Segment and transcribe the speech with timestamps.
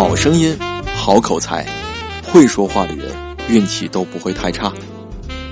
[0.00, 0.56] 好声音，
[0.96, 1.62] 好口才，
[2.24, 3.14] 会说话的人
[3.50, 4.72] 运气都不会太差。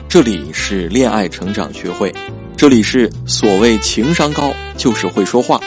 [0.08, 2.10] 这里是恋爱成长学会，
[2.56, 5.60] 这里是所谓情商高就是会说话。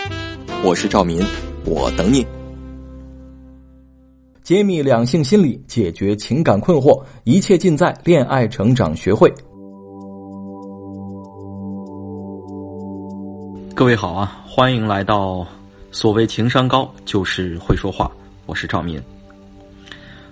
[0.64, 1.24] 我是赵民，
[1.64, 2.26] 我等你。
[4.42, 9.32] 揭秘两性心理，解决情感困惑，一切尽在恋爱成长学会。
[13.76, 15.46] 各位好啊，欢迎来到
[15.92, 18.12] 所谓情商高就是会说话。
[18.52, 19.02] 我是赵民。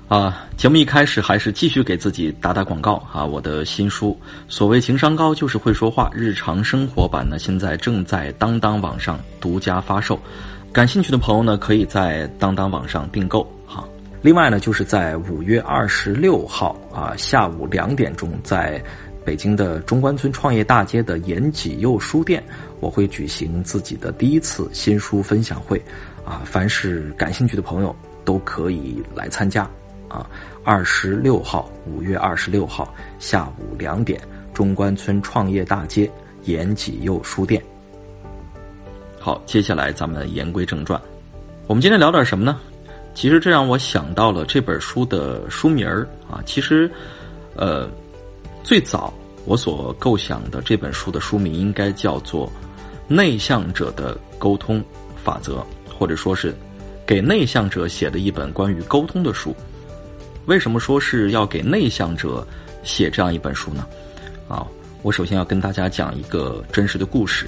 [0.10, 3.24] 啊，节目一开始还是继续给自己打打广告啊！
[3.24, 4.12] 我的新书
[4.54, 10.20] 《所谓情商高就是会说话》日常生活版呢，现在正在当当网上独家发售，
[10.74, 13.88] 感兴趣的朋友呢，可以在当当网上订购哈。
[14.22, 18.84] 另外呢，就是在五月二十六号啊下午两点钟，在
[19.24, 22.44] 北京的中关村创业大街的延吉佑书店，
[22.82, 25.82] 我会举行自己的第一次新书分享会
[26.26, 26.42] 啊！
[26.44, 27.96] 凡是感兴趣的朋友。
[28.30, 29.68] 都可以来参加，
[30.08, 30.30] 啊，
[30.64, 34.22] 二十六号，五月二十六号下午两点，
[34.54, 36.08] 中关村创业大街
[36.44, 37.60] 延吉佑书店。
[39.20, 41.02] 好，接下来咱们言归正传，
[41.66, 42.60] 我们今天聊点什么呢？
[43.16, 46.88] 其实这让我想到了这本书的书名儿啊，其实，
[47.56, 47.90] 呃，
[48.64, 49.12] 最早
[49.46, 52.46] 我所构想的这本书的书名应该叫做
[53.08, 55.66] 《内向者的沟通法则》，
[55.98, 56.54] 或者说是。
[57.10, 59.56] 给内向者写的一本关于沟通的书，
[60.46, 62.48] 为什么说是要给内向者
[62.84, 63.84] 写这样一本书呢？
[64.48, 64.64] 啊，
[65.02, 67.48] 我首先要跟大家讲一个真实的故事，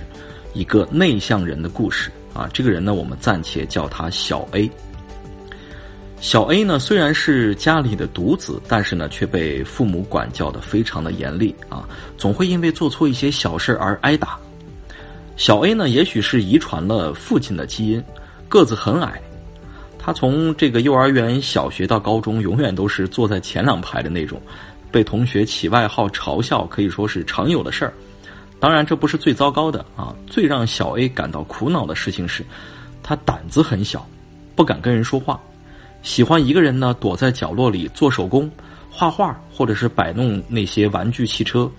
[0.56, 2.50] 一个内向人的故事啊。
[2.52, 4.68] 这个人呢，我们暂且叫他小 A。
[6.20, 14.40] 小 A 呢，虽然是家里的独子，但是呢，却被父母管教的非常的严厉啊，总会因为做错一些小事而挨打。
[15.38, 18.04] 小 A 呢，也许是遗传了父亲的基因，
[18.50, 19.22] 个子很矮。
[20.04, 24.42] 他从这个幼儿园、小学到高中，永远都是坐在前两排的那种，
[24.92, 27.94] 被同学起外号、嘲笑，可以说是常有的事儿。
[28.60, 30.14] 当然，这不是最糟糕的啊！
[30.26, 32.44] 最让小 A 感到苦恼的事情是，
[33.04, 34.04] 他胆子很小，
[34.56, 35.40] 不敢跟人说话，
[36.02, 38.50] 喜欢一个人呢，躲在角落里做手工、
[38.90, 41.70] 画画，或者是摆弄那些玩具汽车，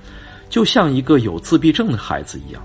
[0.48, 2.62] 就像一个有自闭症的孩子一样。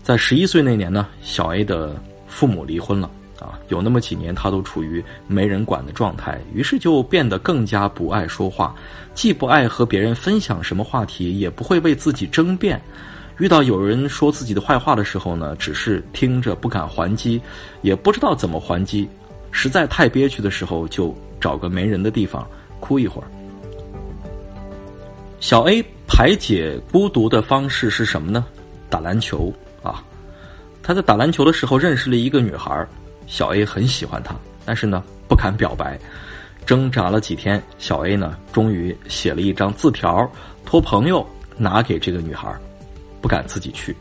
[0.00, 1.96] 在十一岁那年呢，小 A 的
[2.26, 3.10] 父母离婚了。
[3.42, 8.74] 啊，有那么几年，他都处于没人管的状态，于是就变得更加不爱说话，
[9.14, 12.80] 既不爱和别人分享什么话题，也不会为自己争辩。
[13.38, 17.40] 遇到有人说自己的坏话的时候呢，只是听着不敢还击，
[17.80, 19.08] 也不知道怎么还击。
[19.50, 22.46] 实在太憋屈的时候，就找个没人的地方
[22.78, 23.26] 哭一会儿。
[25.40, 28.46] 小 A 排解孤独的方式是什么呢？
[28.88, 30.04] 打篮球啊！
[30.82, 32.86] 他在打篮球的时候认识了一个女孩。
[33.26, 34.34] 小 A 很喜欢他，
[34.64, 35.98] 但是呢不敢表白，
[36.66, 40.30] 挣扎了几天，小 A 呢终于写了一张字条，
[40.64, 42.54] 托朋友拿给这个女孩，
[43.20, 43.96] 不敢自己去。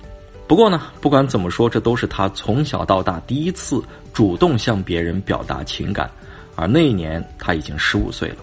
[0.47, 6.11] 不过呢，不管怎么说，这都是他从小到大第一次主动向别人表达情感，
[6.55, 8.37] 而那一年他已经十五岁了。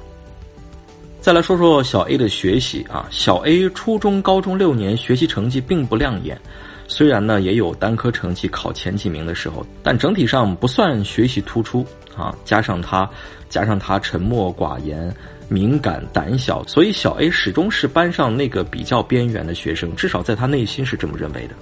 [1.20, 6.40] 再来说说小 A 的学习啊，小 A 初中、高中六年学习成绩并不亮眼。
[6.88, 12.34] 虽然呢也有单科成绩考前几名的时候，但整体上不算学习突出啊。
[12.44, 13.08] 加上他，
[13.48, 15.14] 加上他沉默寡言、
[15.48, 21.54] 敏感胆小，所以小 A 始终是班上那个比较边缘的学生，至少在他内心是这么认为的。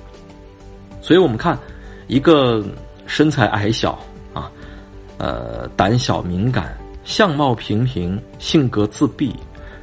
[1.02, 1.58] 所以我们看，
[2.06, 2.64] 一个
[3.06, 3.98] 身材矮小
[4.32, 4.50] 啊，
[5.18, 9.34] 呃，胆小敏感、相貌平平、性格自闭、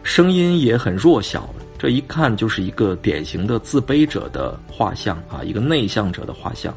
[0.04, 1.54] 声音也很弱小。
[1.84, 6.74] 这一看就是一个典型的自卑者的画像啊，一个内向者的画像。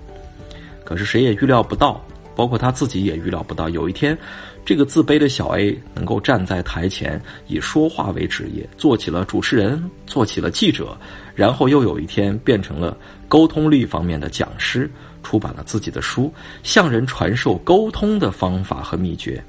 [0.83, 4.19] 可是谁也预料不到，包括他自己也预料不到，有一天，
[4.65, 10.99] 这个自卑的小 A 能够站在台前，以说话为职业，做起了主持人，做起了记者，
[11.37, 14.91] 然后又有一天变成了沟通力方面的讲师，
[15.23, 16.35] 出版了自己的书，
[16.65, 19.41] 向人传授沟通的方法和秘诀。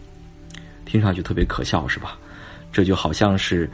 [0.85, 2.15] 听上去特别可笑，是吧？
[2.71, 3.67] 这就好像是。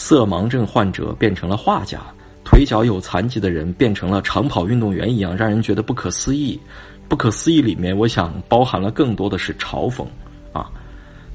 [0.00, 2.00] 色盲症患者变成了画家，
[2.42, 6.58] 腿脚有残疾的人变成了长跑运动员一样，让人觉得不可思议。
[7.06, 10.06] 不可思议里面，我想包含了更多的是嘲讽
[10.54, 10.70] 啊。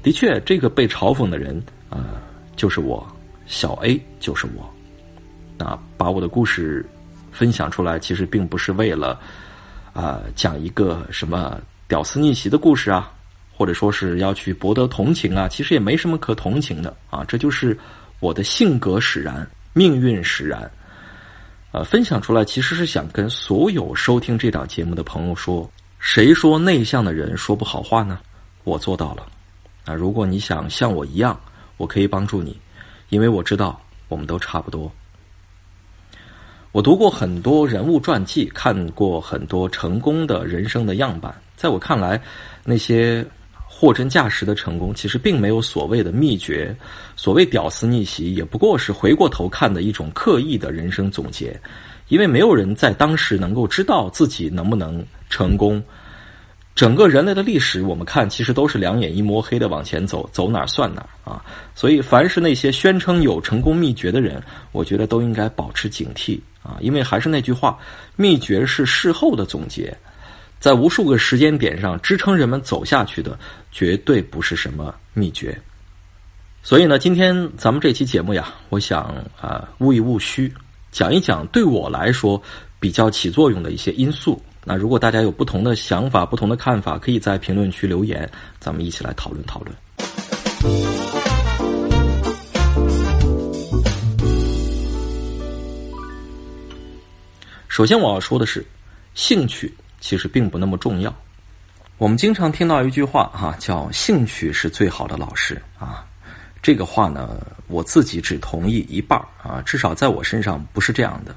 [0.02, 2.20] 的确，这个被嘲讽的人，呃，
[2.56, 3.06] 就是我，
[3.46, 4.68] 小 A 就是我。
[5.56, 6.84] 那把我的故事
[7.30, 9.20] 分享出来，其实并不是为了
[9.92, 13.12] 啊讲一个什么屌丝逆袭的故事啊，
[13.56, 17.78] 或者说是要去博得同情啊，其实也没什么可同情的啊，这就是。
[18.20, 20.70] 我的性格使然，命运使然，
[21.72, 28.18] 呃，分享出来其实是想跟所有收听这档节目的朋友说：谁说内向的人说不好话呢？
[28.64, 29.26] 我做到了，
[29.84, 31.38] 啊，如果你想像我一样，
[31.76, 32.58] 我可以帮助你，
[33.10, 34.90] 因为我知道我们都差不多。
[36.72, 42.20] 我读过很多人物传记，看过很多成功的人生的样板，在我看来，
[42.64, 43.24] 那些
[43.78, 46.74] 货真价实的成功，其实并没有所谓的秘诀，
[47.14, 51.54] 所谓屌丝逆袭，也不过是回过头看的一种刻意的人生总结。
[52.08, 55.82] 因为没有人在当时能够知道自己能不能成功。
[56.74, 61.44] 整个人类的历史，我们看其实都是两眼一摸黑的往前走，走哪算哪啊！
[61.74, 66.76] 所以，凡是那些宣称有成功秘诀的人，我觉得都应该保持警惕啊！
[66.80, 67.78] 因为还是那句话，
[68.14, 69.96] 秘诀是事后的总结，
[70.66, 73.38] 在无数个时间点上支撑人们走下去的，
[73.70, 75.56] 绝对不是什么秘诀。
[76.60, 79.02] 所以呢，今天咱们这期节目呀，我想
[79.40, 80.52] 啊，务一务虚。
[80.90, 82.42] 讲一讲对我来说
[82.80, 84.42] 比较起作用的一些因素。
[84.64, 88.28] 那如果大家有不同的想法、不同的看法，可以在评论区留言，
[88.58, 89.72] 咱们一起来讨论讨论。
[97.68, 98.66] 首先我要说的是，
[99.14, 99.72] 兴趣
[100.06, 101.12] 其实并不那么重要。
[101.98, 106.06] 我们经常听到一句话哈，叫“兴趣是最好的老师”啊。
[106.62, 111.34] 这个话呢，我自己只同意一半啊，至少在我身上不是这样的。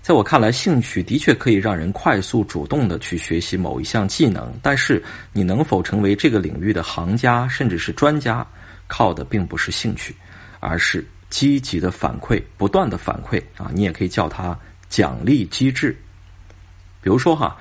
[0.00, 5.04] 在我看来，兴趣的确可以让人快速、主动的去学习某一项技能，但是
[5.34, 8.46] 你能否成为这个领域的行家，甚至是专家，
[8.86, 10.16] 靠的并不是兴趣，
[10.60, 14.58] 而是积极的反馈、不断的反馈啊，你也可以叫它
[14.88, 15.94] 奖励机制。
[17.02, 17.54] 比如说哈。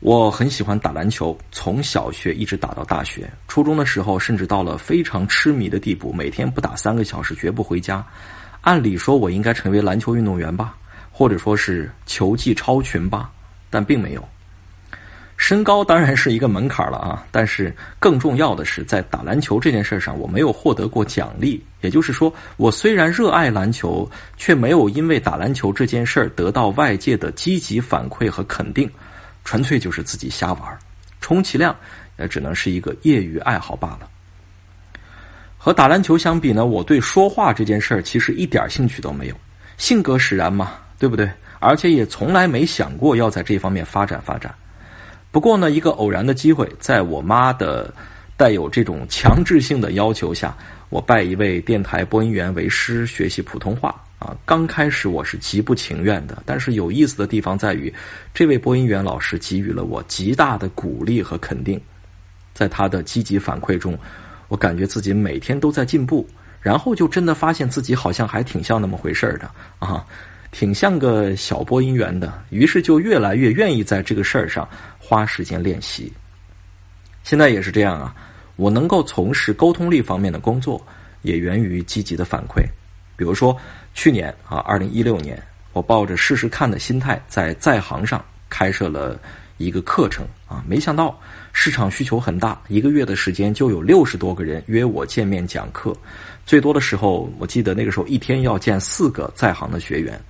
[0.00, 3.28] 我很喜欢打篮球，从小学一直打到大学。
[3.48, 8.04] 初中的时候，甚至到了非常痴迷的地步，每天不打三个小时绝不回家。
[8.60, 10.76] 按理说，我应该成为篮球运动员吧，
[11.10, 13.28] 或者说是球技超群吧，
[13.70, 14.26] 但并没有。
[15.36, 21.60] 身高当然是一个门槛了啊，但是更重要的是，在打篮球这件事上，我没有获得过奖励。
[21.80, 28.88] 也就是说，我虽然热爱篮球，却没有因为打篮球这件事得到外界的积极反馈和肯定。
[29.48, 30.78] 纯粹就是自己瞎玩
[31.22, 31.74] 充其量
[32.18, 34.06] 也只能是一个业余爱好罢了。
[35.56, 39.34] 和打篮球相比呢，我对说话这件事儿其实一点兴趣都没有，
[39.78, 41.26] 性格使然嘛，对不对？
[41.60, 44.54] 而且也从来没想过要在这方面发展发展。
[45.30, 47.90] 不过呢，一个偶然的机会，在我妈的
[48.36, 50.54] 带有这种强制性的要求下，
[50.90, 53.94] 我拜一位电台播音员为师，学习普通话。
[54.18, 57.92] 啊，刚开始我是极不情愿的，但是有意思的地方在于，
[58.34, 61.80] 这位播音员老师给予了我极大的鼓励和肯定，
[62.52, 63.96] 在他的积极反馈中，
[64.48, 66.28] 我感觉自己每天都在进步，
[66.60, 69.48] 然后就真的发现自己好像还挺像那么回事的
[69.78, 70.04] 啊，
[70.50, 74.68] 挺像个小播音员的，于是就越来越愿意在这个事儿上
[74.98, 76.12] 花时间练习。
[77.22, 78.12] 现在也是这样啊，
[78.56, 80.84] 我能够从事沟通力方面的工作，
[81.22, 82.64] 也源于积极的反馈，
[83.18, 83.54] 比如说。
[83.94, 85.42] 去年啊，二零一六年，
[85.72, 89.18] 我抱着试试看的心态，在在行上开设了
[89.56, 91.18] 一个课程啊，没想到
[91.52, 95.92] 市场需求很大，一个月的时间就有六十多个人约我见面讲课，
[96.46, 100.20] 最多的时候，我记得那个时候一天要见四个在行的学员。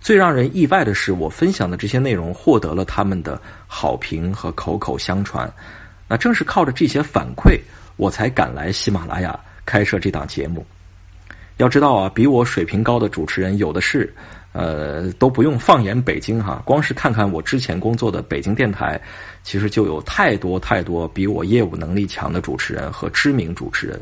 [0.00, 5.48] 最让人意外的是，我分享的这些内容获得了他们的好评和口口相传。
[6.08, 7.60] 那正是靠着这些反馈，
[7.96, 10.66] 我才赶来喜马拉雅开设这档节目。
[11.60, 14.10] 要知道啊，比我水平高的主持人有的是，
[14.52, 18.98] 呃，都不用放眼北京哈，光是看看我之前工作的北京电台，
[19.42, 24.00] 其实就有太多太多比我业务能力强的主持人和知名主持人，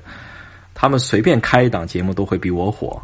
[0.72, 3.02] 他们随便开一档节目都会比我火。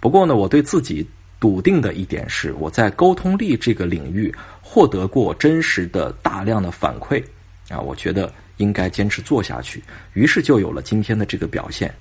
[0.00, 1.06] 不过呢，我对自己
[1.38, 7.22] 笃定的一点是，我在沟通力这个领域获得过真实的大量的反馈
[7.68, 9.82] 啊，我觉得应该坚持做下去，
[10.14, 11.94] 于是就有了今天的这个表现。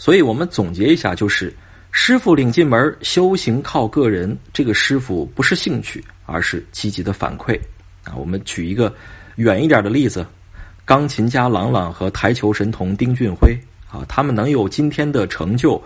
[0.00, 1.54] 所以我们总结一下，就是
[1.90, 4.34] 师傅领进门，修行靠个人。
[4.50, 7.54] 这个师傅不是兴趣，而是积极的反馈。
[8.04, 8.90] 啊，我们举一个
[9.36, 10.26] 远一点的例子：
[10.86, 13.54] 钢琴家郎朗和台球神童丁俊晖
[13.92, 15.78] 啊，他们能有今天的成就，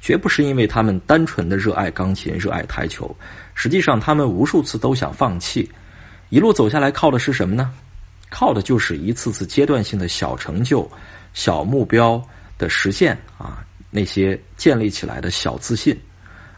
[0.00, 3.14] 绝不是因为他们单纯的热爱钢琴、热爱台球。
[3.54, 5.70] 实际上，他们无数次都想放弃，
[6.30, 7.70] 一路走下来，靠的是什么呢？
[8.30, 10.90] 靠的就是一次次阶段性的小成就、
[11.34, 12.20] 小目标。
[12.60, 15.98] 的实现啊，那些建立起来的小自信，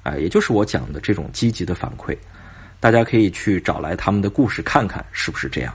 [0.02, 2.18] 啊，也就是我讲的这种积极的反馈，
[2.80, 5.72] 大家可以去找来他们的故事看看是不是这样。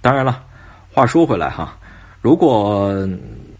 [0.00, 0.44] 当然了，
[0.90, 1.78] 话说回来哈，
[2.20, 3.08] 如果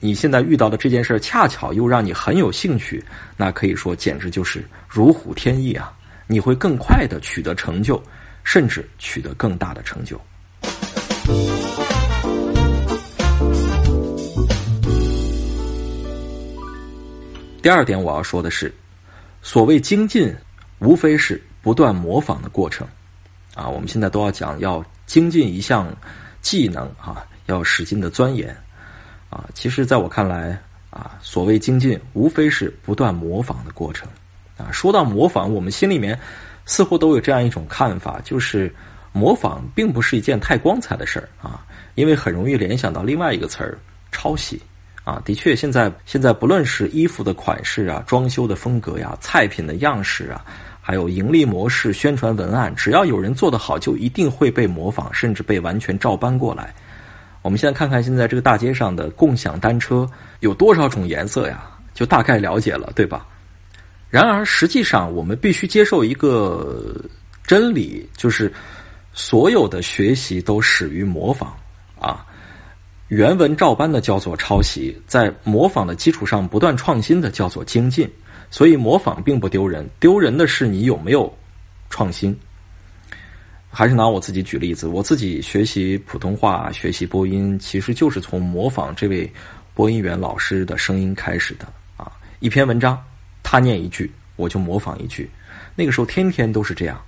[0.01, 3.03] 你现在遇到的这件事恰巧又让你很有兴趣，
[3.37, 5.93] 那可以说简直就是如虎添翼啊！
[6.27, 8.03] 你会更快的取得成就，
[8.43, 10.21] 甚至取得更大的成就。
[17.63, 18.75] 第二点我要说的是，
[19.41, 20.35] 所谓精进，
[20.81, 22.85] 无非是不断模仿的过程。
[23.55, 25.95] 啊，我们现在都要讲要精进一项
[26.41, 28.57] 技能啊，要使劲的钻研
[29.31, 29.49] 啊。
[29.55, 34.09] 其实，在我看来啊，所谓精进，无非是不断模仿的过程
[34.57, 34.73] 啊。
[34.73, 36.19] 说到模仿，我们心里面
[36.67, 38.75] 似乎都有这样一种看法，就是
[39.13, 41.65] 模仿并不是一件太光彩的事儿啊，
[41.95, 43.79] 因为很容易联想到另外一个词儿——
[44.11, 44.61] 抄袭。
[45.05, 50.45] 啊，的确，现在现在不论是衣服的款式啊、装修的风格呀、菜品的样式啊，
[50.81, 56.73] 还有盈利模式、宣传文案，只要有人做得好，就一定会被模仿，甚至被完全照搬过来。
[57.43, 61.69] 我们现在看看现在这个大街上的共享单车有多少种颜色呀？
[61.93, 63.27] 就大概了解了，对吧？
[64.09, 66.95] 然而，实际上我们必须接受一个
[67.45, 68.53] 真理，就是
[69.13, 71.53] 所有的学习都始于模仿
[71.99, 72.25] 啊。
[73.13, 78.11] 原文照搬的叫做抄袭，在模仿的基础上不断创新的叫做精进。
[78.51, 81.31] 所以模仿并不丢人，丢人的是你有没有
[81.91, 82.35] 创新。
[83.69, 89.31] 还是拿我自己举例子，我自己学习普通话、学习播音，其实就是从模仿这位
[89.75, 91.67] 播音员老师的声音开始的
[91.99, 92.11] 啊。
[92.41, 92.99] 一篇文章，
[93.43, 95.29] 他念一句，我就模仿一句。
[95.75, 96.99] 那个时候天天都是这样，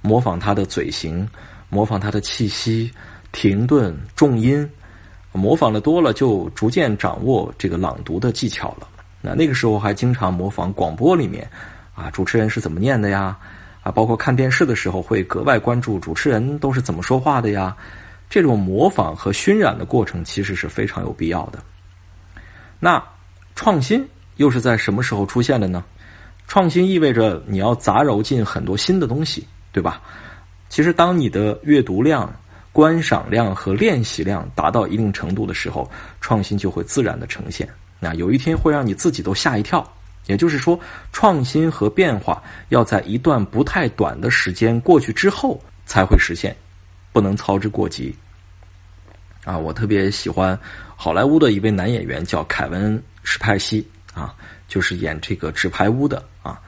[0.00, 1.28] 模仿他的嘴型，
[1.68, 2.90] 模仿他的气息、
[3.30, 4.66] 停顿、重音。
[5.32, 8.88] 模仿的多了，就逐渐掌握这个朗读的技巧了。
[9.20, 11.48] 那那个时候还经常模仿广播里面，
[11.94, 13.36] 啊，主持人是怎么念的呀？
[13.82, 17.76] 啊，包括看电视的时候会格外关注主持人都是怎么说话的呀。
[18.28, 21.58] 这种模仿和熏染的过程其实是非常有必要的。
[22.78, 23.02] 那
[23.54, 24.06] 创新
[24.36, 25.84] 又是在什么时候出现的呢？
[26.48, 30.02] 创新意味着你要杂糅进很多新的东西，对吧？
[30.68, 32.32] 其实当你的阅读量。
[32.72, 37.68] 观赏量和练习量达到一定程度的时候，创新就会自然的呈现。
[37.98, 39.86] 那有一天会让你自己都吓一跳。
[40.26, 40.78] 也就是说，
[41.12, 46.54] 创新和变化要在一段不太短的时间过去之后才会实现，
[47.10, 48.14] 不能操之过急。
[49.44, 50.56] 啊，我特别喜欢
[50.94, 53.84] 好莱坞的一位男演员，叫凯文·史派西
[54.14, 54.32] 啊，
[54.68, 56.60] 就是演这个《纸牌屋》的啊。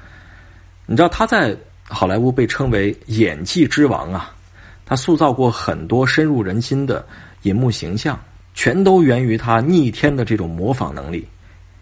[0.87, 4.35] 你知道他在好莱坞被称为演技之王啊。
[4.85, 7.05] 他塑造过很多深入人心的
[7.43, 8.19] 银幕形象，
[8.55, 11.27] 全都源于他逆天的这种模仿能力。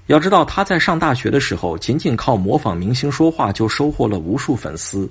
[0.06, 5.08] 要知道，他在上大学的时候，仅仅靠模仿明星说话就收获了无数粉丝。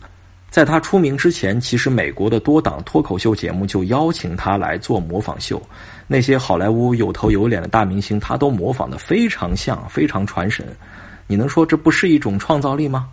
[0.50, 5.62] 在他出名之前，其实美国的多档脱口秀节目就邀请他来做模仿秀，
[6.08, 10.66] 那些好莱坞有头有脸的大明星，他都模仿的非常像，非常传神。
[11.28, 13.08] 你能说这不是一种创造力吗？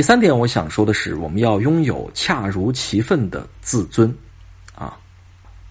[0.00, 4.10] 第三点，我想说的是，我们要拥有恰如其分的自尊，
[4.74, 4.98] 啊，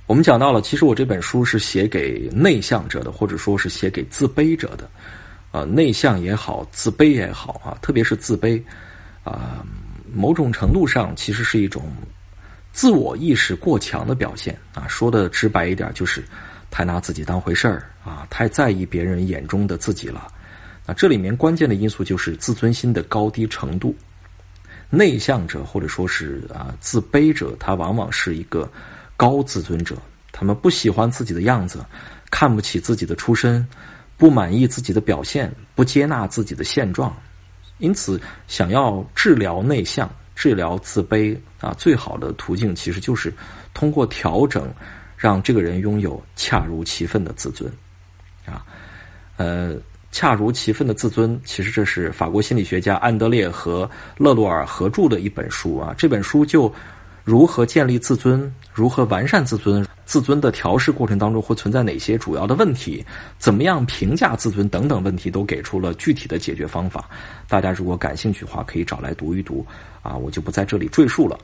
[0.05, 4.87] 我们讲到了，其实我这本书是写给内向者的，或者说是写给自卑者的，
[5.49, 8.61] 啊，内向也好，自卑也好啊，特别是自卑，
[9.23, 9.65] 啊，
[10.13, 11.91] 某种程度上其实是一种
[12.71, 14.55] 自我意识过强的表现。
[14.75, 16.23] 啊，说的直白一点，就是
[16.69, 20.27] 太拿自己当回事儿啊，太在意别人眼中的自己了，
[20.85, 23.95] 啊，这里面关键的因素就是自尊心的高低程度。
[24.89, 28.69] 内向者或者说是啊自卑者，他往往是一个
[29.15, 29.95] 高自尊者。
[30.31, 31.85] 他们不喜欢自己的样子，
[32.31, 33.67] 看不起自己的出身，
[34.17, 37.15] 不满意自己的表现，不接纳自己的现状。
[37.77, 43.33] 因此，想要治疗内向、治疗自卑啊，最好的途径其实就是
[43.73, 44.73] 通过调整，
[45.15, 47.71] 让这个人拥有恰如其分的自尊
[48.45, 48.65] 啊，
[49.37, 49.75] 呃。
[50.11, 55.93] 恰如其分的自尊，其实这是法国心理学家安德烈和勒洛尔合著的一本书啊。
[55.97, 56.71] 这本书就
[57.23, 63.05] 如何建立自尊，如何完善自尊，自尊的调试过程当中会存在哪些主要的问题，
[63.37, 67.07] 怎么样评价自尊等等问题，都给出了具体的解决方法。
[67.47, 69.63] 大家如果感兴趣的话，可以找来读一读
[70.01, 71.37] 啊，我就不在这里赘述了。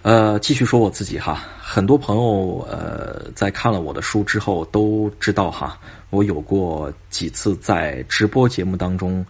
[0.00, 5.78] 呃，继续说我自己哈，很多朋友呃在看了我的书之后都知道哈，
[6.12, 9.24] 我有过几次在直播节目当中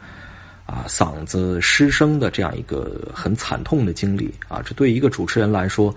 [0.66, 5.94] 啊嗓子失声的这样一个很惨痛的经历啊，这对一个主持人来说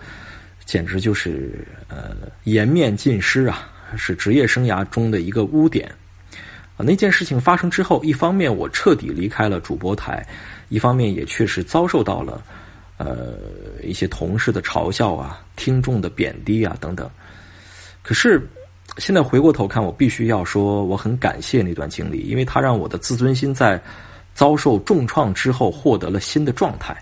[0.63, 5.92] 简直就是呃颜面尽失啊，是职业生涯中的一个污点
[6.77, 6.86] 啊。
[6.86, 10.24] 那件事情发生之后，一方面我彻底离开了主播台，
[10.70, 12.44] 一方面也确实遭受到了。
[12.98, 13.34] 呃，
[13.84, 17.10] 一些同事的嘲笑啊，听众的贬低啊，等等。
[18.04, 18.39] 可是
[18.98, 23.82] 现在回过头看，我必须要说，我很感谢那段经历，因为它让我的自尊心在
[24.34, 26.96] 遭受重创之后获得了新的状态。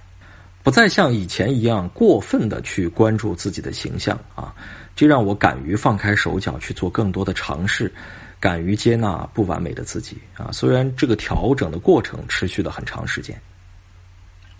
[0.64, 4.56] 不再像以前一样过分的去关注自己的形象啊，
[4.96, 7.94] 这让我敢于放开手脚去做更多的尝试，
[8.40, 10.50] 敢于接纳不完美的自己啊。
[10.54, 13.40] 虽然这个调整的过程持续了很长时间。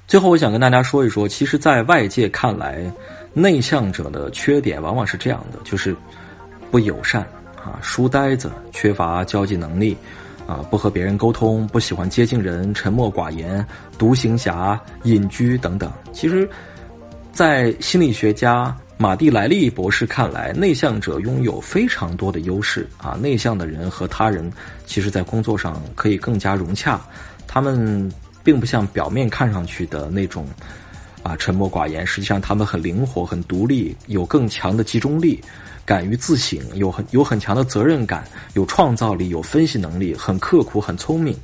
[0.06, 2.92] 最后，我想跟大家说一说，其实，在外界看来，
[3.32, 5.96] 内向者的缺点往往是这样的，就是
[6.74, 7.22] 不友善
[7.56, 9.96] 啊，书呆子，缺乏交际能力。
[10.48, 13.64] 啊，不和别人沟通，不喜欢接近人，沉默寡言，
[13.96, 15.90] 独行侠，隐居等等。
[16.12, 16.50] 其实，
[17.32, 23.12] 在心理学家马蒂莱利博士看来，内向者拥有非常多的优势啊。
[23.22, 24.52] 内向的人和他人，
[24.88, 27.00] 其实在工作上可以更加融洽。
[27.48, 28.12] 他们
[28.44, 30.46] 并不像表面看上去的那种
[31.22, 35.40] 啊沉默寡言，实际上他们很灵活、很独立，有更强的集中力。
[35.86, 38.24] 敢于自省，有很有很强的责任感，
[38.54, 41.38] 有创造力，有分析能力，很刻苦，很聪明。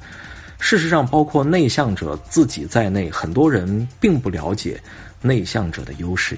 [0.59, 4.79] 事实上，包括内向者自己在内，很多人并不了解
[5.21, 6.37] 内向者的优势。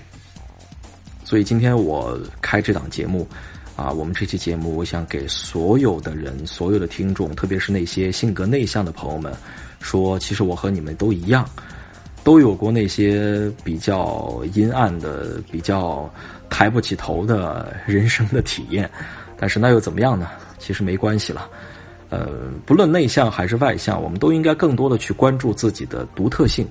[1.24, 3.27] 所以今天我开这档节目，
[3.75, 9.34] 啊，我们这期节目，我想给所有的人，所有的听众，特别是那些性格内向的朋友们，
[9.79, 11.48] 说，其实我和你们都一样，
[12.24, 16.12] 都有过那些比较阴暗的，比较。
[16.51, 18.88] 抬不起头的人生的体验，
[19.36, 20.27] 但是那又怎么样呢？
[20.60, 21.50] 其实没关系了。
[22.10, 22.27] 呃，
[22.65, 26.67] 不论内向还是外向，我们都应该更多的去关注自己的独特性，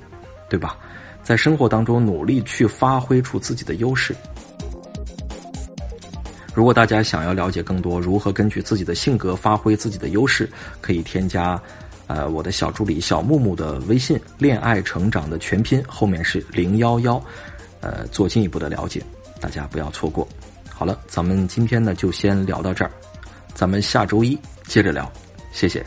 [0.48, 0.76] 对吧？
[1.22, 4.14] 在生活当中努力去发挥出自己的优势。
[6.54, 10.48] 如果大家想要了解更多如何根据自己的性格发挥自己的优势，
[10.80, 11.60] 可以添加
[12.06, 17.22] 呃我的小助理小木木的微信“恋爱成长”的全拼后面是零幺幺，
[17.80, 19.02] 呃，做进一步的了解。
[19.40, 20.28] 大家不要错过。
[20.72, 22.90] 好了，咱们今天呢就先聊到这儿，
[23.54, 25.10] 咱们下周一接着聊，
[25.52, 25.84] 谢谢。